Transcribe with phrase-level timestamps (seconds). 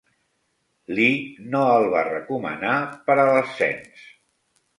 [0.99, 1.19] Lee
[1.55, 2.73] no el va recomanar
[3.11, 4.03] per a l'ascens.